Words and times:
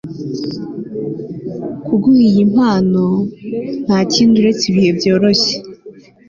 kuguha 1.85 2.21
iyi 2.29 2.43
mpano... 2.53 3.05
ntakindi 3.83 4.35
uretse 4.39 4.63
ibihe 4.71 4.91
byoroshye 4.99 5.55